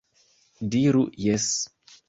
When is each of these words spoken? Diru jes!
Diru 0.75 1.05
jes! 1.27 1.53